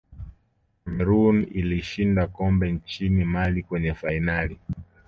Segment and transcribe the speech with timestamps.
[0.83, 4.59] cameroon ilishinda kombe nchini mali kwenye fainali